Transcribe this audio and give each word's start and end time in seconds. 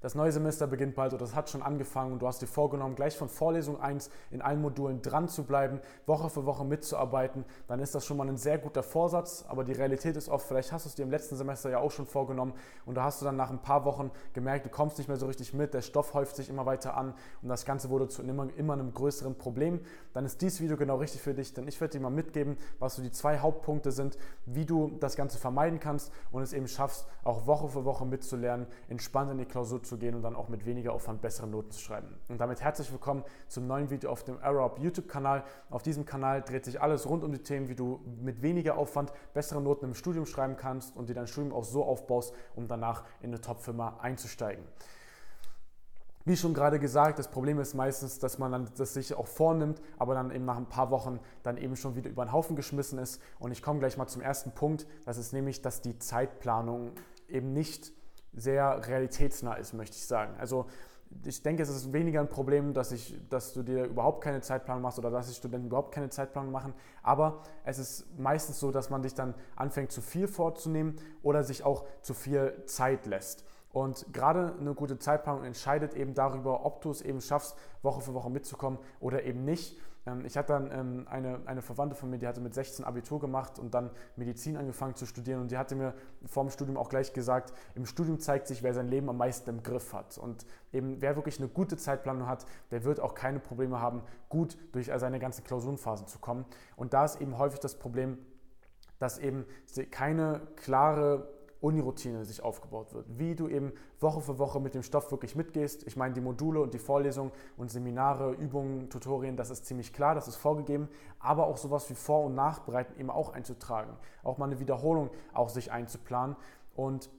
Das 0.00 0.14
neue 0.14 0.30
Semester 0.30 0.68
beginnt 0.68 0.94
bald 0.94 1.12
oder 1.12 1.24
das 1.24 1.34
hat 1.34 1.50
schon 1.50 1.60
angefangen 1.60 2.12
und 2.12 2.22
du 2.22 2.28
hast 2.28 2.40
dir 2.40 2.46
vorgenommen, 2.46 2.94
gleich 2.94 3.16
von 3.16 3.28
Vorlesung 3.28 3.80
1 3.80 4.10
in 4.30 4.40
allen 4.40 4.60
Modulen 4.60 5.02
dran 5.02 5.26
zu 5.26 5.42
bleiben, 5.42 5.80
Woche 6.06 6.30
für 6.30 6.46
Woche 6.46 6.64
mitzuarbeiten, 6.64 7.44
dann 7.66 7.80
ist 7.80 7.96
das 7.96 8.06
schon 8.06 8.16
mal 8.16 8.28
ein 8.28 8.36
sehr 8.36 8.58
guter 8.58 8.84
Vorsatz, 8.84 9.44
aber 9.48 9.64
die 9.64 9.72
Realität 9.72 10.16
ist 10.16 10.28
oft, 10.28 10.46
vielleicht 10.46 10.70
hast 10.70 10.84
du 10.84 10.90
es 10.90 10.94
dir 10.94 11.02
im 11.02 11.10
letzten 11.10 11.34
Semester 11.34 11.68
ja 11.68 11.80
auch 11.80 11.90
schon 11.90 12.06
vorgenommen 12.06 12.54
und 12.86 12.94
da 12.94 13.02
hast 13.02 13.20
du 13.20 13.24
dann 13.24 13.34
nach 13.34 13.50
ein 13.50 13.60
paar 13.60 13.84
Wochen 13.86 14.12
gemerkt, 14.34 14.66
du 14.66 14.70
kommst 14.70 14.98
nicht 14.98 15.08
mehr 15.08 15.16
so 15.16 15.26
richtig 15.26 15.52
mit, 15.52 15.74
der 15.74 15.82
Stoff 15.82 16.14
häuft 16.14 16.36
sich 16.36 16.48
immer 16.48 16.64
weiter 16.64 16.96
an 16.96 17.12
und 17.42 17.48
das 17.48 17.64
Ganze 17.64 17.90
wurde 17.90 18.06
zu 18.06 18.22
immer, 18.22 18.46
immer 18.56 18.74
einem 18.74 18.94
größeren 18.94 19.34
Problem, 19.34 19.80
dann 20.12 20.24
ist 20.24 20.40
dieses 20.40 20.60
Video 20.60 20.76
genau 20.76 20.98
richtig 20.98 21.22
für 21.22 21.34
dich, 21.34 21.54
denn 21.54 21.66
ich 21.66 21.80
werde 21.80 21.98
dir 21.98 22.04
mal 22.04 22.10
mitgeben, 22.10 22.56
was 22.78 22.94
so 22.94 23.02
die 23.02 23.10
zwei 23.10 23.40
Hauptpunkte 23.40 23.90
sind, 23.90 24.16
wie 24.46 24.64
du 24.64 24.96
das 25.00 25.16
Ganze 25.16 25.38
vermeiden 25.38 25.80
kannst 25.80 26.12
und 26.30 26.42
es 26.42 26.52
eben 26.52 26.68
schaffst, 26.68 27.08
auch 27.24 27.48
Woche 27.48 27.66
für 27.66 27.84
Woche 27.84 28.06
mitzulernen, 28.06 28.68
entspannt 28.86 29.32
in 29.32 29.38
die 29.38 29.44
Klausur 29.44 29.82
zu 29.88 29.96
gehen 29.96 30.14
und 30.14 30.22
dann 30.22 30.36
auch 30.36 30.48
mit 30.48 30.66
weniger 30.66 30.92
Aufwand 30.92 31.22
bessere 31.22 31.46
Noten 31.46 31.70
zu 31.70 31.80
schreiben. 31.80 32.08
Und 32.28 32.38
damit 32.40 32.60
herzlich 32.60 32.92
willkommen 32.92 33.24
zum 33.48 33.66
neuen 33.66 33.90
Video 33.90 34.10
auf 34.10 34.22
dem 34.22 34.38
AeroUp 34.38 34.78
YouTube-Kanal. 34.78 35.44
Auf 35.70 35.82
diesem 35.82 36.04
Kanal 36.04 36.42
dreht 36.42 36.66
sich 36.66 36.80
alles 36.80 37.08
rund 37.08 37.24
um 37.24 37.32
die 37.32 37.42
Themen, 37.42 37.68
wie 37.68 37.74
du 37.74 38.00
mit 38.20 38.42
weniger 38.42 38.76
Aufwand 38.76 39.12
bessere 39.32 39.62
Noten 39.62 39.86
im 39.86 39.94
Studium 39.94 40.26
schreiben 40.26 40.56
kannst 40.56 40.94
und 40.94 41.08
dir 41.08 41.14
dein 41.14 41.26
Studium 41.26 41.54
auch 41.54 41.64
so 41.64 41.84
aufbaust, 41.84 42.34
um 42.54 42.68
danach 42.68 43.04
in 43.20 43.30
eine 43.30 43.40
Top-Firma 43.40 43.98
einzusteigen. 44.00 44.64
Wie 46.26 46.36
schon 46.36 46.52
gerade 46.52 46.78
gesagt, 46.78 47.18
das 47.18 47.28
Problem 47.28 47.58
ist 47.58 47.72
meistens, 47.72 48.18
dass 48.18 48.38
man 48.38 48.52
dann 48.52 48.68
das 48.76 48.92
sich 48.92 49.14
auch 49.14 49.26
vornimmt, 49.26 49.80
aber 49.96 50.12
dann 50.12 50.30
eben 50.30 50.44
nach 50.44 50.58
ein 50.58 50.68
paar 50.68 50.90
Wochen 50.90 51.20
dann 51.42 51.56
eben 51.56 51.74
schon 51.74 51.96
wieder 51.96 52.10
über 52.10 52.26
den 52.26 52.32
Haufen 52.32 52.54
geschmissen 52.54 52.98
ist. 52.98 53.22
Und 53.38 53.50
ich 53.50 53.62
komme 53.62 53.78
gleich 53.78 53.96
mal 53.96 54.06
zum 54.06 54.20
ersten 54.20 54.52
Punkt. 54.52 54.86
Das 55.06 55.16
ist 55.16 55.32
nämlich, 55.32 55.62
dass 55.62 55.80
die 55.80 55.98
Zeitplanung 55.98 56.92
eben 57.28 57.54
nicht 57.54 57.92
sehr 58.34 58.86
realitätsnah 58.86 59.54
ist, 59.54 59.72
möchte 59.72 59.96
ich 59.96 60.06
sagen. 60.06 60.34
Also 60.38 60.66
ich 61.24 61.42
denke, 61.42 61.62
es 61.62 61.68
ist 61.68 61.92
weniger 61.92 62.20
ein 62.20 62.28
Problem, 62.28 62.74
dass, 62.74 62.92
ich, 62.92 63.16
dass 63.28 63.52
du 63.52 63.62
dir 63.62 63.84
überhaupt 63.84 64.22
keine 64.22 64.40
Zeitplanung 64.40 64.82
machst 64.82 64.98
oder 64.98 65.10
dass 65.10 65.28
die 65.28 65.34
Studenten 65.34 65.68
überhaupt 65.68 65.92
keine 65.92 66.10
Zeitplanung 66.10 66.52
machen. 66.52 66.74
Aber 67.02 67.42
es 67.64 67.78
ist 67.78 68.06
meistens 68.18 68.60
so, 68.60 68.70
dass 68.70 68.90
man 68.90 69.02
sich 69.02 69.14
dann 69.14 69.34
anfängt, 69.56 69.90
zu 69.90 70.00
viel 70.00 70.28
vorzunehmen 70.28 70.96
oder 71.22 71.42
sich 71.44 71.64
auch 71.64 71.84
zu 72.02 72.14
viel 72.14 72.62
Zeit 72.66 73.06
lässt. 73.06 73.44
Und 73.70 74.06
gerade 74.12 74.54
eine 74.58 74.74
gute 74.74 74.98
Zeitplanung 74.98 75.44
entscheidet 75.44 75.94
eben 75.94 76.14
darüber, 76.14 76.64
ob 76.64 76.80
du 76.80 76.90
es 76.90 77.02
eben 77.02 77.20
schaffst, 77.20 77.56
Woche 77.82 78.00
für 78.00 78.14
Woche 78.14 78.30
mitzukommen 78.30 78.78
oder 79.00 79.24
eben 79.24 79.44
nicht. 79.44 79.78
Ähm, 80.08 80.24
ich 80.24 80.36
hatte 80.36 80.52
dann 80.52 80.70
ähm, 80.72 81.06
eine, 81.08 81.40
eine 81.46 81.62
Verwandte 81.62 81.94
von 81.94 82.10
mir, 82.10 82.18
die 82.18 82.26
hatte 82.26 82.40
mit 82.40 82.54
16 82.54 82.84
Abitur 82.84 83.20
gemacht 83.20 83.58
und 83.58 83.74
dann 83.74 83.90
Medizin 84.16 84.56
angefangen 84.56 84.94
zu 84.94 85.06
studieren 85.06 85.40
und 85.42 85.50
die 85.50 85.58
hatte 85.58 85.74
mir 85.74 85.94
vor 86.26 86.44
dem 86.44 86.50
Studium 86.50 86.76
auch 86.76 86.88
gleich 86.88 87.12
gesagt, 87.12 87.52
im 87.74 87.86
Studium 87.86 88.18
zeigt 88.18 88.46
sich, 88.46 88.62
wer 88.62 88.74
sein 88.74 88.88
Leben 88.88 89.08
am 89.08 89.18
meisten 89.18 89.50
im 89.50 89.62
Griff 89.62 89.92
hat. 89.92 90.18
Und 90.18 90.46
eben 90.72 91.00
wer 91.00 91.16
wirklich 91.16 91.38
eine 91.38 91.48
gute 91.48 91.76
Zeitplanung 91.76 92.26
hat, 92.26 92.46
der 92.70 92.84
wird 92.84 93.00
auch 93.00 93.14
keine 93.14 93.40
Probleme 93.40 93.80
haben, 93.80 94.02
gut 94.28 94.56
durch 94.72 94.90
seine 94.94 95.18
ganzen 95.18 95.44
Klausurenphasen 95.44 96.06
zu 96.06 96.18
kommen. 96.18 96.44
Und 96.76 96.94
da 96.94 97.04
ist 97.04 97.20
eben 97.20 97.38
häufig 97.38 97.60
das 97.60 97.78
Problem, 97.78 98.18
dass 98.98 99.18
eben 99.18 99.44
keine 99.90 100.40
klare 100.56 101.28
Uniroutine 101.60 102.24
sich 102.24 102.42
aufgebaut 102.42 102.94
wird. 102.94 103.06
Wie 103.18 103.34
du 103.34 103.48
eben 103.48 103.72
Woche 104.00 104.20
für 104.20 104.38
Woche 104.38 104.60
mit 104.60 104.74
dem 104.74 104.82
Stoff 104.82 105.10
wirklich 105.10 105.34
mitgehst. 105.34 105.86
Ich 105.86 105.96
meine, 105.96 106.14
die 106.14 106.20
Module 106.20 106.60
und 106.60 106.72
die 106.72 106.78
Vorlesungen 106.78 107.32
und 107.56 107.70
Seminare, 107.70 108.32
Übungen, 108.32 108.90
Tutorien, 108.90 109.36
das 109.36 109.50
ist 109.50 109.66
ziemlich 109.66 109.92
klar, 109.92 110.14
das 110.14 110.28
ist 110.28 110.36
vorgegeben. 110.36 110.88
Aber 111.18 111.46
auch 111.46 111.56
sowas 111.56 111.90
wie 111.90 111.94
Vor- 111.94 112.24
und 112.24 112.34
Nachbereiten 112.34 112.98
eben 112.98 113.10
auch 113.10 113.32
einzutragen. 113.32 113.96
Auch 114.22 114.38
mal 114.38 114.46
eine 114.46 114.60
Wiederholung 114.60 115.10
auch 115.32 115.48
sich 115.48 115.72
einzuplanen. 115.72 116.36
Und 116.74 117.10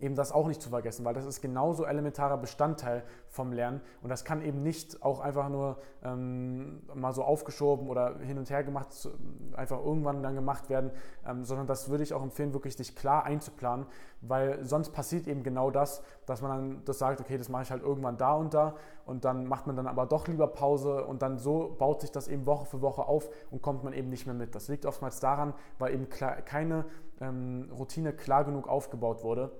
eben 0.00 0.14
das 0.14 0.32
auch 0.32 0.46
nicht 0.46 0.62
zu 0.62 0.70
vergessen, 0.70 1.04
weil 1.04 1.14
das 1.14 1.26
ist 1.26 1.40
genauso 1.40 1.84
elementarer 1.84 2.36
Bestandteil 2.36 3.02
vom 3.28 3.52
Lernen 3.52 3.80
und 4.02 4.10
das 4.10 4.24
kann 4.24 4.42
eben 4.42 4.62
nicht 4.62 5.02
auch 5.02 5.20
einfach 5.20 5.48
nur 5.48 5.78
ähm, 6.04 6.82
mal 6.94 7.12
so 7.12 7.24
aufgeschoben 7.24 7.88
oder 7.88 8.18
hin 8.18 8.38
und 8.38 8.48
her 8.50 8.62
gemacht, 8.62 8.88
einfach 9.56 9.84
irgendwann 9.84 10.22
dann 10.22 10.34
gemacht 10.34 10.70
werden, 10.70 10.92
ähm, 11.26 11.44
sondern 11.44 11.66
das 11.66 11.88
würde 11.88 12.04
ich 12.04 12.14
auch 12.14 12.22
empfehlen, 12.22 12.52
wirklich 12.52 12.76
dich 12.76 12.94
klar 12.94 13.24
einzuplanen, 13.24 13.86
weil 14.20 14.64
sonst 14.64 14.90
passiert 14.90 15.26
eben 15.26 15.42
genau 15.42 15.70
das, 15.70 16.02
dass 16.26 16.42
man 16.42 16.50
dann 16.50 16.82
das 16.84 16.98
sagt, 16.98 17.20
okay, 17.20 17.36
das 17.36 17.48
mache 17.48 17.64
ich 17.64 17.70
halt 17.70 17.82
irgendwann 17.82 18.16
da 18.16 18.34
und 18.34 18.54
da 18.54 18.76
und 19.04 19.24
dann 19.24 19.46
macht 19.46 19.66
man 19.66 19.74
dann 19.74 19.88
aber 19.88 20.06
doch 20.06 20.28
lieber 20.28 20.46
Pause 20.46 21.04
und 21.06 21.22
dann 21.22 21.38
so 21.38 21.74
baut 21.76 22.02
sich 22.02 22.12
das 22.12 22.28
eben 22.28 22.46
Woche 22.46 22.66
für 22.66 22.82
Woche 22.82 23.06
auf 23.06 23.28
und 23.50 23.62
kommt 23.62 23.82
man 23.82 23.92
eben 23.92 24.08
nicht 24.10 24.26
mehr 24.26 24.34
mit. 24.34 24.54
Das 24.54 24.68
liegt 24.68 24.86
oftmals 24.86 25.18
daran, 25.18 25.54
weil 25.78 25.92
eben 25.92 26.08
keine 26.08 26.84
ähm, 27.20 27.68
Routine 27.76 28.12
klar 28.12 28.44
genug 28.44 28.68
aufgebaut 28.68 29.24
wurde 29.24 29.50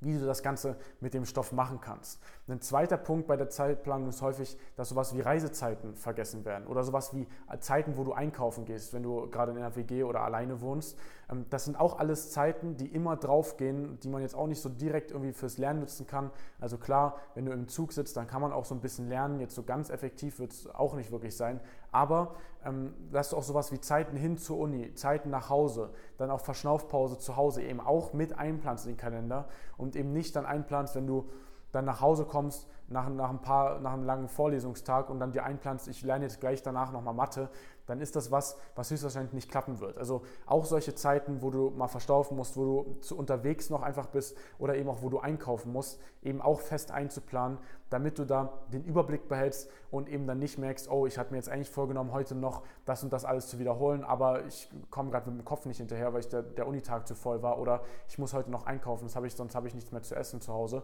wie 0.00 0.18
du 0.18 0.26
das 0.26 0.42
Ganze 0.42 0.76
mit 1.00 1.14
dem 1.14 1.24
Stoff 1.24 1.52
machen 1.52 1.80
kannst. 1.80 2.20
Ein 2.48 2.60
zweiter 2.60 2.96
Punkt 2.96 3.26
bei 3.26 3.36
der 3.36 3.48
Zeitplanung 3.48 4.08
ist 4.08 4.22
häufig, 4.22 4.56
dass 4.76 4.90
sowas 4.90 5.14
wie 5.14 5.20
Reisezeiten 5.20 5.94
vergessen 5.94 6.44
werden 6.44 6.66
oder 6.66 6.84
sowas 6.84 7.14
wie 7.14 7.26
Zeiten, 7.60 7.96
wo 7.96 8.04
du 8.04 8.12
einkaufen 8.12 8.64
gehst, 8.64 8.92
wenn 8.92 9.02
du 9.02 9.28
gerade 9.30 9.52
in 9.52 9.58
einer 9.58 9.74
WG 9.74 10.04
oder 10.04 10.20
alleine 10.20 10.60
wohnst. 10.60 10.98
Ähm, 11.30 11.46
das 11.50 11.64
sind 11.64 11.78
auch 11.78 11.98
alles 11.98 12.30
Zeiten, 12.30 12.76
die 12.76 12.86
immer 12.86 13.16
draufgehen, 13.16 13.98
die 14.00 14.08
man 14.08 14.22
jetzt 14.22 14.34
auch 14.34 14.46
nicht 14.46 14.60
so 14.60 14.68
direkt 14.68 15.10
irgendwie 15.10 15.32
fürs 15.32 15.58
Lernen 15.58 15.80
nutzen 15.80 16.06
kann. 16.06 16.30
Also 16.60 16.78
klar, 16.78 17.16
wenn 17.34 17.46
du 17.46 17.52
im 17.52 17.68
Zug 17.68 17.92
sitzt, 17.92 18.16
dann 18.16 18.26
kann 18.26 18.40
man 18.40 18.52
auch 18.52 18.64
so 18.64 18.74
ein 18.74 18.80
bisschen 18.80 19.08
lernen. 19.08 19.40
Jetzt 19.40 19.54
so 19.54 19.62
ganz 19.62 19.90
effektiv 19.90 20.38
wird 20.38 20.52
es 20.52 20.66
auch 20.74 20.94
nicht 20.94 21.10
wirklich 21.10 21.36
sein. 21.36 21.60
Aber 21.92 22.34
ähm, 22.64 22.94
dass 23.12 23.30
du 23.30 23.36
auch 23.36 23.42
sowas 23.42 23.72
wie 23.72 23.80
Zeiten 23.80 24.16
hin 24.16 24.36
zur 24.36 24.58
Uni, 24.58 24.94
Zeiten 24.94 25.30
nach 25.30 25.50
Hause, 25.50 25.90
dann 26.18 26.30
auch 26.30 26.40
Verschnaufpause 26.40 27.18
zu 27.18 27.36
Hause 27.36 27.62
eben 27.62 27.80
auch 27.80 28.12
mit 28.12 28.38
einplanst 28.38 28.86
in 28.86 28.92
den 28.92 28.98
Kalender 28.98 29.48
und 29.76 29.96
eben 29.96 30.12
nicht 30.12 30.36
dann 30.36 30.46
einplanst, 30.46 30.94
wenn 30.94 31.06
du 31.06 31.28
dann 31.72 31.84
nach 31.84 32.00
Hause 32.00 32.24
kommst 32.24 32.68
nach, 32.88 33.08
nach, 33.08 33.30
ein 33.30 33.40
paar, 33.40 33.80
nach 33.80 33.92
einem 33.92 34.04
langen 34.04 34.28
Vorlesungstag 34.28 35.10
und 35.10 35.18
dann 35.18 35.32
dir 35.32 35.44
einplanst, 35.44 35.88
ich 35.88 36.02
lerne 36.02 36.24
jetzt 36.24 36.40
gleich 36.40 36.62
danach 36.62 36.92
nochmal 36.92 37.14
Mathe, 37.14 37.48
dann 37.86 38.00
ist 38.00 38.16
das 38.16 38.30
was, 38.30 38.56
was 38.74 38.90
höchstwahrscheinlich 38.90 39.32
nicht 39.32 39.50
klappen 39.50 39.80
wird. 39.80 39.96
Also 39.98 40.22
auch 40.44 40.64
solche 40.64 40.94
Zeiten, 40.94 41.42
wo 41.42 41.50
du 41.50 41.70
mal 41.70 41.88
verstaufen 41.88 42.36
musst, 42.36 42.56
wo 42.56 42.64
du 42.64 43.00
zu 43.00 43.16
unterwegs 43.16 43.70
noch 43.70 43.82
einfach 43.82 44.06
bist 44.06 44.36
oder 44.58 44.76
eben 44.76 44.88
auch 44.88 45.02
wo 45.02 45.08
du 45.08 45.20
einkaufen 45.20 45.72
musst, 45.72 46.00
eben 46.22 46.40
auch 46.40 46.60
fest 46.60 46.90
einzuplanen, 46.90 47.58
damit 47.90 48.18
du 48.18 48.24
da 48.24 48.52
den 48.72 48.84
Überblick 48.84 49.28
behältst 49.28 49.70
und 49.90 50.08
eben 50.08 50.26
dann 50.26 50.38
nicht 50.38 50.58
merkst, 50.58 50.90
oh, 50.90 51.06
ich 51.06 51.18
hatte 51.18 51.30
mir 51.30 51.36
jetzt 51.36 51.48
eigentlich 51.48 51.70
vorgenommen, 51.70 52.12
heute 52.12 52.34
noch 52.34 52.62
das 52.84 53.02
und 53.04 53.12
das 53.12 53.24
alles 53.24 53.46
zu 53.46 53.58
wiederholen, 53.58 54.02
aber 54.02 54.44
ich 54.46 54.68
komme 54.90 55.10
gerade 55.10 55.30
mit 55.30 55.40
dem 55.40 55.44
Kopf 55.44 55.66
nicht 55.66 55.78
hinterher, 55.78 56.12
weil 56.12 56.20
ich 56.20 56.28
der, 56.28 56.42
der 56.42 56.66
Unitag 56.66 57.06
zu 57.06 57.14
voll 57.14 57.42
war 57.42 57.58
oder 57.58 57.82
ich 58.08 58.18
muss 58.18 58.32
heute 58.32 58.50
noch 58.50 58.66
einkaufen, 58.66 59.04
das 59.04 59.16
habe 59.16 59.26
ich, 59.26 59.34
sonst 59.34 59.54
habe 59.54 59.68
ich 59.68 59.74
nichts 59.74 59.92
mehr 59.92 60.02
zu 60.02 60.16
essen 60.16 60.40
zu 60.40 60.52
Hause. 60.52 60.82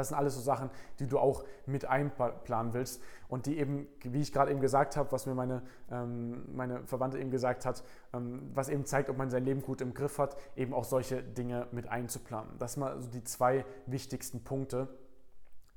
Das 0.00 0.08
sind 0.08 0.16
alles 0.16 0.34
so 0.34 0.40
Sachen, 0.40 0.70
die 0.98 1.06
du 1.06 1.18
auch 1.18 1.44
mit 1.66 1.84
einplanen 1.84 2.72
willst 2.72 3.02
und 3.28 3.44
die 3.44 3.58
eben, 3.58 3.86
wie 4.02 4.22
ich 4.22 4.32
gerade 4.32 4.50
eben 4.50 4.60
gesagt 4.60 4.96
habe, 4.96 5.12
was 5.12 5.26
mir 5.26 5.34
meine, 5.34 5.62
ähm, 5.90 6.42
meine 6.54 6.86
Verwandte 6.86 7.18
eben 7.18 7.30
gesagt 7.30 7.66
hat, 7.66 7.84
ähm, 8.14 8.50
was 8.54 8.70
eben 8.70 8.86
zeigt, 8.86 9.10
ob 9.10 9.18
man 9.18 9.28
sein 9.28 9.44
Leben 9.44 9.60
gut 9.60 9.82
im 9.82 9.92
Griff 9.92 10.18
hat, 10.18 10.36
eben 10.56 10.72
auch 10.72 10.84
solche 10.84 11.22
Dinge 11.22 11.66
mit 11.70 11.86
einzuplanen. 11.86 12.50
Das 12.58 12.72
sind 12.72 12.80
mal 12.80 12.98
so 12.98 13.10
die 13.10 13.22
zwei 13.24 13.66
wichtigsten 13.84 14.42
Punkte. 14.42 14.88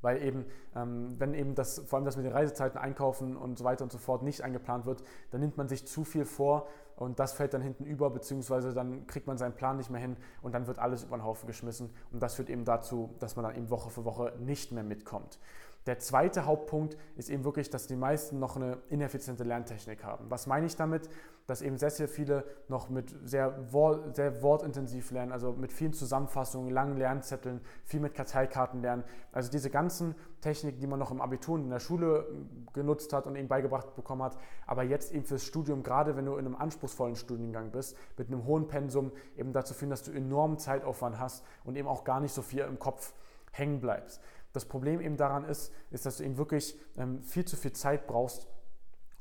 Weil 0.04 0.22
eben, 0.22 0.46
ähm, 0.76 1.16
wenn 1.18 1.34
eben 1.34 1.56
das, 1.56 1.80
vor 1.80 1.98
allem 1.98 2.06
das 2.06 2.18
mit 2.18 2.26
den 2.26 2.34
Reisezeiten, 2.34 2.78
Einkaufen 2.78 3.36
und 3.36 3.58
so 3.58 3.64
weiter 3.64 3.84
und 3.84 3.92
so 3.92 3.98
fort 3.98 4.22
nicht 4.22 4.42
eingeplant 4.42 4.86
wird, 4.86 5.02
dann 5.32 5.42
nimmt 5.42 5.58
man 5.58 5.68
sich 5.68 5.88
zu 5.88 6.04
viel 6.04 6.26
vor 6.26 6.68
und 6.96 7.20
das 7.20 7.34
fällt 7.34 7.54
dann 7.54 7.62
hinten 7.62 7.86
über, 7.86 8.10
beziehungsweise 8.10 8.74
dann 8.74 9.08
kriegt 9.08 9.26
man 9.28 9.38
seinen 9.38 9.54
Plan 9.56 9.78
nicht 9.78 9.90
mehr 9.90 10.02
hin 10.02 10.18
und 10.42 10.54
dann 10.54 10.68
wird 10.68 10.78
alles 10.78 11.04
über 11.04 11.18
den 11.18 11.24
Haufen 11.24 11.48
geschmissen 11.48 11.90
und 12.12 12.22
das 12.22 12.36
führt 12.36 12.50
eben 12.50 12.66
dazu, 12.66 13.16
dass 13.20 13.36
man 13.36 13.46
dann 13.46 13.56
eben 13.56 13.70
Woche 13.70 13.90
für 13.90 14.06
Woche 14.06 14.34
nicht 14.40 14.72
mehr 14.72 14.84
mitkommt. 14.84 15.40
Der 15.86 16.00
zweite 16.00 16.46
Hauptpunkt 16.46 16.98
ist 17.18 17.30
eben 17.30 17.44
wirklich, 17.44 17.70
dass 17.70 17.88
die 17.88 17.98
meisten 17.98 18.40
noch 18.40 18.56
eine 18.56 18.78
ineffiziente 18.90 19.44
Lerntechnik 19.44 20.04
haben. 20.04 20.30
Was 20.30 20.48
meine 20.48 20.66
ich 20.66 20.78
damit? 20.78 21.10
Dass 21.46 21.62
eben 21.62 21.78
sehr, 21.78 21.90
sehr 21.90 22.08
viele 22.08 22.46
noch 22.70 22.90
mit 22.90 23.14
sehr, 23.26 23.68
sehr 24.14 24.42
wortintensiv 24.42 25.12
lernen, 25.12 25.34
also 25.34 25.52
mit 25.52 25.74
vielen 25.74 25.92
Zusammenfassungen, 25.92 26.72
langen 26.72 26.96
Lernzetteln, 26.96 27.60
viel 27.84 28.00
mit 28.00 28.14
Karteikarten 28.14 28.82
lernen. 28.82 29.04
Also 29.34 29.52
diese 29.52 29.70
ganzen 29.70 30.16
Techniken, 30.40 30.80
die 30.80 30.88
man 30.88 31.00
noch 31.00 31.12
im 31.12 31.20
Abitur 31.20 31.56
und 31.56 31.66
in 31.66 31.70
der 31.70 31.82
Schule 31.82 32.28
genutzt 32.72 33.12
hat 33.12 33.28
und 33.28 33.36
eben 33.36 33.50
beigebracht 33.50 33.94
bekommen 33.94 34.24
hat, 34.24 34.38
aber 34.66 34.84
jetzt 34.84 35.14
eben 35.14 35.26
fürs 35.26 35.44
Studium, 35.44 35.84
gerade 35.84 36.16
wenn 36.16 36.26
du 36.26 36.38
in 36.38 36.46
einem 36.46 36.56
anspruchsvollen 36.56 37.18
Studiengang 37.18 37.72
bist, 37.72 37.98
mit 38.18 38.30
einem 38.30 38.46
hohen 38.46 38.70
Pensum, 38.70 39.12
eben 39.36 39.52
dazu 39.52 39.74
führen, 39.74 39.90
dass 39.90 40.04
du 40.04 40.14
enormen 40.14 40.60
Zeitaufwand 40.60 41.20
hast 41.20 41.44
und 41.66 41.76
eben 41.76 41.90
auch 41.90 42.06
gar 42.06 42.22
nicht 42.22 42.34
so 42.34 42.42
viel 42.42 42.62
im 42.62 42.80
Kopf 42.80 43.14
hängen 43.52 43.82
bleibst. 43.82 44.22
Das 44.54 44.66
Problem 44.66 45.02
eben 45.02 45.18
daran 45.18 45.46
ist, 45.46 45.74
ist, 45.92 46.06
dass 46.06 46.18
du 46.18 46.24
eben 46.24 46.38
wirklich 46.38 46.80
ähm, 46.96 47.22
viel 47.24 47.44
zu 47.44 47.58
viel 47.58 47.74
Zeit 47.74 48.08
brauchst, 48.08 48.48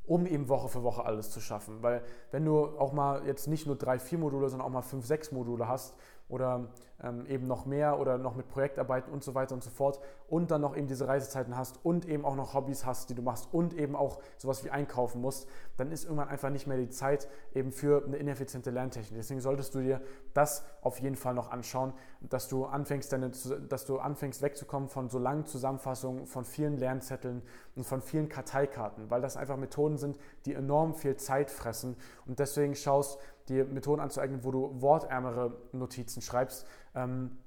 um 0.04 0.26
eben 0.26 0.48
Woche 0.48 0.68
für 0.68 0.82
Woche 0.82 1.04
alles 1.04 1.30
zu 1.30 1.40
schaffen. 1.40 1.82
Weil 1.82 2.02
wenn 2.30 2.44
du 2.44 2.66
auch 2.78 2.92
mal 2.92 3.26
jetzt 3.26 3.48
nicht 3.48 3.66
nur 3.66 3.76
drei, 3.76 3.98
vier 3.98 4.18
Module, 4.18 4.48
sondern 4.48 4.66
auch 4.68 4.72
mal 4.72 4.82
fünf, 4.82 5.06
sechs 5.06 5.32
Module 5.32 5.68
hast 5.68 5.94
oder 6.32 6.68
ähm, 7.02 7.26
eben 7.26 7.46
noch 7.46 7.66
mehr 7.66 8.00
oder 8.00 8.16
noch 8.16 8.34
mit 8.34 8.48
Projektarbeiten 8.48 9.12
und 9.12 9.22
so 9.22 9.34
weiter 9.34 9.54
und 9.54 9.62
so 9.62 9.70
fort 9.70 10.00
und 10.28 10.50
dann 10.50 10.62
noch 10.62 10.74
eben 10.76 10.86
diese 10.86 11.06
Reisezeiten 11.06 11.56
hast 11.56 11.84
und 11.84 12.08
eben 12.08 12.24
auch 12.24 12.36
noch 12.36 12.54
Hobbys 12.54 12.86
hast, 12.86 13.10
die 13.10 13.14
du 13.14 13.20
machst 13.20 13.48
und 13.52 13.74
eben 13.74 13.94
auch 13.94 14.18
sowas 14.38 14.64
wie 14.64 14.70
einkaufen 14.70 15.20
musst, 15.20 15.46
dann 15.76 15.92
ist 15.92 16.04
irgendwann 16.04 16.28
einfach 16.28 16.48
nicht 16.48 16.66
mehr 16.66 16.78
die 16.78 16.88
Zeit 16.88 17.28
eben 17.54 17.70
für 17.70 18.04
eine 18.06 18.16
ineffiziente 18.16 18.70
Lerntechnik. 18.70 19.18
Deswegen 19.18 19.40
solltest 19.40 19.74
du 19.74 19.80
dir 19.80 20.00
das 20.32 20.64
auf 20.80 21.00
jeden 21.00 21.16
Fall 21.16 21.34
noch 21.34 21.50
anschauen, 21.50 21.92
dass 22.22 22.48
du 22.48 22.64
anfängst, 22.64 23.12
deine, 23.12 23.30
dass 23.68 23.84
du 23.84 23.98
anfängst 23.98 24.40
wegzukommen 24.40 24.88
von 24.88 25.10
so 25.10 25.18
langen 25.18 25.44
Zusammenfassungen, 25.44 26.26
von 26.26 26.46
vielen 26.46 26.78
Lernzetteln 26.78 27.42
und 27.76 27.84
von 27.84 28.00
vielen 28.00 28.30
Karteikarten, 28.30 29.10
weil 29.10 29.20
das 29.20 29.36
einfach 29.36 29.58
Methoden 29.58 29.98
sind, 29.98 30.18
die 30.46 30.54
enorm 30.54 30.94
viel 30.94 31.16
Zeit 31.16 31.50
fressen 31.50 31.96
und 32.26 32.38
deswegen 32.38 32.74
schaust, 32.74 33.18
dir 33.52 33.64
Methoden 33.64 34.00
anzueignen, 34.00 34.44
wo 34.44 34.50
du 34.50 34.80
wortärmere 34.80 35.56
Notizen 35.72 36.22
schreibst, 36.22 36.66
ähm, 36.94 37.38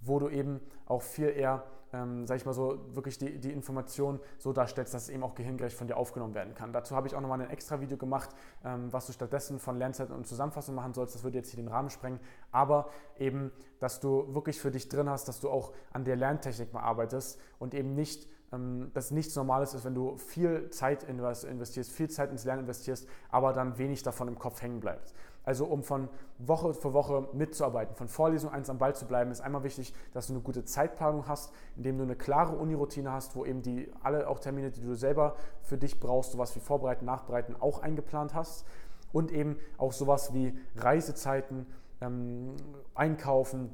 wo 0.00 0.18
du 0.18 0.28
eben 0.28 0.60
auch 0.86 1.02
viel 1.02 1.28
eher 1.28 1.64
ähm, 1.92 2.26
sag 2.26 2.36
ich 2.36 2.46
mal 2.46 2.52
so, 2.52 2.78
wirklich 2.94 3.18
die, 3.18 3.38
die 3.38 3.52
Information 3.52 4.20
so 4.38 4.52
darstellst, 4.52 4.94
dass 4.94 5.04
es 5.04 5.08
eben 5.08 5.22
auch 5.22 5.34
gehirngerecht 5.34 5.76
von 5.76 5.86
dir 5.86 5.96
aufgenommen 5.96 6.34
werden 6.34 6.54
kann. 6.54 6.72
Dazu 6.72 6.94
habe 6.94 7.08
ich 7.08 7.14
auch 7.14 7.20
nochmal 7.20 7.40
ein 7.40 7.50
extra 7.50 7.80
Video 7.80 7.96
gemacht, 7.96 8.30
ähm, 8.64 8.92
was 8.92 9.06
du 9.06 9.12
stattdessen 9.12 9.58
von 9.58 9.78
Lernzeiten 9.78 10.14
und 10.14 10.26
Zusammenfassung 10.26 10.74
machen 10.74 10.94
sollst. 10.94 11.14
Das 11.14 11.24
würde 11.24 11.38
jetzt 11.38 11.50
hier 11.50 11.62
den 11.62 11.68
Rahmen 11.68 11.90
sprengen. 11.90 12.20
Aber 12.52 12.88
eben, 13.18 13.52
dass 13.78 14.00
du 14.00 14.34
wirklich 14.34 14.60
für 14.60 14.70
dich 14.70 14.88
drin 14.88 15.08
hast, 15.08 15.28
dass 15.28 15.40
du 15.40 15.50
auch 15.50 15.72
an 15.92 16.04
der 16.04 16.16
Lerntechnik 16.16 16.72
mal 16.72 16.82
arbeitest 16.82 17.40
und 17.58 17.74
eben 17.74 17.94
nicht 17.94 18.28
ähm, 18.52 18.90
dass 18.94 19.10
nichts 19.10 19.36
Normales 19.36 19.74
ist, 19.74 19.84
wenn 19.84 19.94
du 19.94 20.16
viel 20.16 20.70
Zeit 20.70 21.04
investierst, 21.04 21.92
viel 21.92 22.10
Zeit 22.10 22.30
ins 22.30 22.44
Lernen 22.44 22.62
investierst, 22.62 23.06
aber 23.30 23.52
dann 23.52 23.78
wenig 23.78 24.02
davon 24.02 24.28
im 24.28 24.38
Kopf 24.38 24.62
hängen 24.62 24.80
bleibt. 24.80 25.14
Also 25.44 25.64
um 25.64 25.82
von 25.82 26.08
Woche 26.38 26.74
für 26.74 26.92
Woche 26.92 27.28
mitzuarbeiten, 27.32 27.94
von 27.96 28.08
Vorlesung 28.08 28.52
1 28.52 28.68
am 28.68 28.78
Ball 28.78 28.94
zu 28.94 29.06
bleiben, 29.06 29.30
ist 29.30 29.40
einmal 29.40 29.62
wichtig, 29.62 29.94
dass 30.12 30.26
du 30.26 30.34
eine 30.34 30.42
gute 30.42 30.64
Zeitplanung 30.64 31.26
hast, 31.26 31.52
indem 31.76 31.96
du 31.96 32.04
eine 32.04 32.16
klare 32.16 32.56
Uniroutine 32.56 33.10
hast, 33.10 33.34
wo 33.36 33.44
eben 33.44 33.62
die 33.62 33.90
alle 34.02 34.28
auch 34.28 34.38
Termine, 34.38 34.70
die 34.70 34.80
du 34.80 34.94
selber 34.94 35.36
für 35.62 35.78
dich 35.78 35.98
brauchst, 35.98 36.32
sowas 36.32 36.54
wie 36.56 36.60
Vorbereiten, 36.60 37.04
Nachbereiten 37.06 37.56
auch 37.58 37.80
eingeplant 37.82 38.34
hast 38.34 38.66
und 39.12 39.32
eben 39.32 39.56
auch 39.78 39.92
sowas 39.92 40.34
wie 40.34 40.58
Reisezeiten, 40.76 41.66
ähm, 42.00 42.54
Einkaufen, 42.94 43.70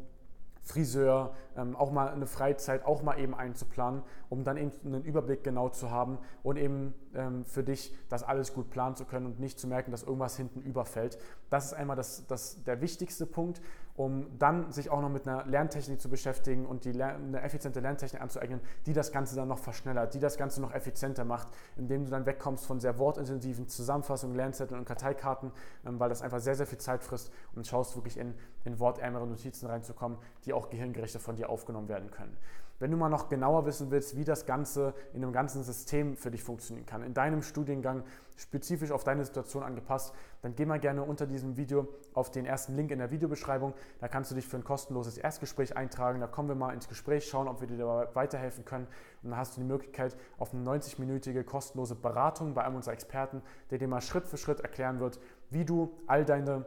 Friseur, 0.67 1.33
ähm, 1.57 1.77
auch 1.77 1.93
mal 1.93 2.09
eine 2.09 2.27
Freizeit, 2.27 2.85
auch 2.85 3.01
mal 3.03 3.21
eben 3.21 3.37
einzuplanen, 3.37 4.03
um 4.29 4.43
dann 4.43 4.57
eben 4.57 4.73
einen 4.85 5.05
Überblick 5.05 5.45
genau 5.45 5.69
zu 5.69 5.93
haben 5.93 6.19
und 6.43 6.57
eben 6.57 6.93
ähm, 7.15 7.45
für 7.45 7.63
dich 7.63 7.97
das 8.09 8.25
alles 8.25 8.53
gut 8.53 8.69
planen 8.69 8.97
zu 8.97 9.05
können 9.05 9.27
und 9.27 9.39
nicht 9.39 9.61
zu 9.61 9.69
merken, 9.69 9.93
dass 9.93 10.03
irgendwas 10.03 10.37
hinten 10.37 10.61
überfällt. 10.63 11.19
Das 11.51 11.67
ist 11.67 11.75
einmal 11.75 11.95
das, 11.95 12.27
das, 12.27 12.65
der 12.65 12.81
wichtigste 12.81 13.27
Punkt, 13.27 13.61
um 13.95 14.27
dann 14.41 14.73
sich 14.73 14.91
auch 14.91 15.01
noch 15.01 15.09
mit 15.09 15.29
einer 15.29 15.47
Lerntechnik 15.47 16.01
zu 16.01 16.11
beschäftigen 16.11 16.67
und 16.67 16.85
die, 16.85 17.01
eine 17.01 17.41
effiziente 17.43 17.79
Lerntechnik 17.79 18.21
anzueignen, 18.21 18.61
die 18.87 18.93
das 18.93 19.13
Ganze 19.13 19.37
dann 19.37 19.47
noch 19.47 19.61
verschnellert, 19.61 20.15
die 20.15 20.19
das 20.19 20.37
Ganze 20.37 20.61
noch 20.61 20.75
effizienter 20.75 21.25
macht, 21.25 21.47
indem 21.77 22.05
du 22.05 22.11
dann 22.11 22.27
wegkommst 22.27 22.67
von 22.67 22.81
sehr 22.81 22.99
wortintensiven 22.99 23.69
Zusammenfassungen, 23.69 24.37
Lernzetteln 24.37 24.81
und 24.81 24.85
Karteikarten, 24.85 25.53
ähm, 25.87 26.01
weil 26.01 26.09
das 26.09 26.23
einfach 26.23 26.41
sehr, 26.41 26.57
sehr 26.57 26.67
viel 26.67 26.79
Zeit 26.79 27.05
frisst 27.05 27.31
und 27.55 27.69
schaust 27.69 27.97
wirklich 27.97 28.19
in, 28.19 28.35
in 28.67 28.79
wortärmere 28.79 29.27
Notizen 29.27 29.67
reinzukommen, 29.67 30.19
die 30.45 30.53
auch 30.53 30.69
gehirngerechter 30.71 31.21
von 31.21 31.37
dir 31.37 31.49
aufgenommen 31.51 31.89
werden 31.89 32.11
können. 32.11 32.37
Wenn 32.79 32.91
du 32.91 32.99
mal 32.99 33.09
noch 33.09 33.31
genauer 33.31 33.65
wissen 33.65 33.91
willst, 33.91 34.17
wie 34.17 34.25
das 34.25 34.45
Ganze 34.45 34.93
in 35.15 35.23
einem 35.23 35.33
ganzen 35.33 35.63
System 35.63 36.15
für 36.15 36.31
dich 36.31 36.43
funktionieren 36.43 36.85
kann, 36.85 37.03
in 37.03 37.15
deinem 37.15 37.41
Studiengang 37.41 38.03
spezifisch 38.37 38.91
auf 38.91 39.03
deine 39.03 39.25
Situation 39.25 39.63
angepasst, 39.63 40.15
dann 40.43 40.55
geh 40.55 40.67
mal 40.67 40.79
gerne 40.79 41.03
unter 41.03 41.27
diesem 41.27 41.57
Video 41.57 41.89
auf 42.13 42.31
den 42.31 42.45
ersten 42.45 42.77
Link 42.77 42.91
in 42.91 42.99
der 42.99 43.11
Videobeschreibung. 43.11 43.73
Da 43.99 44.09
kannst 44.09 44.31
du 44.31 44.35
dich 44.35 44.47
für 44.47 44.59
ein 44.59 44.65
kostenloses 44.65 45.17
Erstgespräch 45.17 45.75
eintragen. 45.75 46.21
Da 46.21 46.27
kommen 46.27 46.51
wir 46.51 46.55
mal 46.55 46.75
ins 46.75 46.87
Gespräch, 46.87 47.27
schauen, 47.27 47.49
ob 47.49 47.63
wir 47.63 47.67
dir 47.67 47.79
dabei 47.79 48.15
weiterhelfen 48.15 48.67
können. 48.67 48.87
Und 49.23 49.31
dann 49.31 49.39
hast 49.39 49.57
du 49.57 49.63
die 49.63 49.67
Möglichkeit 49.67 50.15
auf 50.37 50.53
eine 50.53 50.63
90-minütige 50.63 51.45
kostenlose 51.45 51.95
Beratung 51.95 52.53
bei 52.53 52.63
einem 52.63 52.77
unserer 52.77 52.93
Experten, 52.93 53.41
der 53.71 53.79
dir 53.79 53.89
mal 53.89 54.03
Schritt 54.03 54.29
für 54.29 54.37
Schritt 54.37 54.61
erklären 54.61 55.01
wird, 55.01 55.19
wie 55.49 55.65
du 55.65 55.97
all 56.07 56.27
deine 56.27 56.67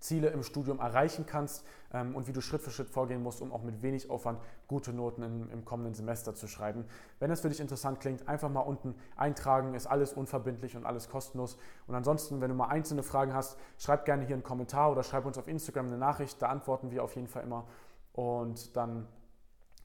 Ziele 0.00 0.28
im 0.28 0.42
Studium 0.42 0.80
erreichen 0.80 1.26
kannst 1.26 1.64
ähm, 1.92 2.16
und 2.16 2.26
wie 2.26 2.32
du 2.32 2.40
Schritt 2.40 2.62
für 2.62 2.70
Schritt 2.70 2.90
vorgehen 2.90 3.22
musst, 3.22 3.40
um 3.40 3.52
auch 3.52 3.62
mit 3.62 3.82
wenig 3.82 4.10
Aufwand 4.10 4.40
gute 4.66 4.92
Noten 4.92 5.22
im, 5.22 5.50
im 5.50 5.64
kommenden 5.64 5.94
Semester 5.94 6.34
zu 6.34 6.48
schreiben. 6.48 6.84
Wenn 7.18 7.30
das 7.30 7.42
für 7.42 7.48
dich 7.48 7.60
interessant 7.60 8.00
klingt, 8.00 8.26
einfach 8.28 8.48
mal 8.48 8.60
unten 8.60 8.94
eintragen, 9.16 9.74
ist 9.74 9.86
alles 9.86 10.12
unverbindlich 10.12 10.76
und 10.76 10.86
alles 10.86 11.08
kostenlos. 11.08 11.56
Und 11.86 11.94
ansonsten, 11.94 12.40
wenn 12.40 12.48
du 12.48 12.56
mal 12.56 12.68
einzelne 12.68 13.02
Fragen 13.02 13.34
hast, 13.34 13.58
schreib 13.78 14.04
gerne 14.04 14.24
hier 14.24 14.34
einen 14.34 14.42
Kommentar 14.42 14.90
oder 14.90 15.02
schreib 15.02 15.26
uns 15.26 15.38
auf 15.38 15.48
Instagram 15.48 15.86
eine 15.86 15.98
Nachricht, 15.98 16.40
da 16.40 16.48
antworten 16.48 16.90
wir 16.90 17.04
auf 17.04 17.14
jeden 17.14 17.28
Fall 17.28 17.44
immer. 17.44 17.66
Und 18.12 18.76
dann 18.76 19.06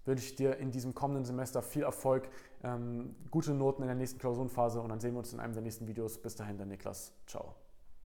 wünsche 0.06 0.26
ich 0.26 0.36
dir 0.36 0.58
in 0.58 0.72
diesem 0.72 0.94
kommenden 0.94 1.26
Semester 1.26 1.62
viel 1.62 1.84
Erfolg, 1.84 2.30
ähm, 2.64 3.16
gute 3.32 3.54
Noten 3.54 3.82
in 3.82 3.88
der 3.88 3.96
nächsten 3.96 4.20
Klausurenphase 4.20 4.80
und 4.82 4.90
dann 4.90 5.00
sehen 5.00 5.14
wir 5.14 5.20
uns 5.20 5.34
in 5.34 5.40
einem 5.40 5.54
der 5.54 5.64
nächsten 5.64 5.88
Videos. 5.88 6.18
Bis 6.22 6.36
dahin, 6.36 6.58
der 6.58 6.68
Niklas. 6.68 7.12
Ciao. 7.28 7.65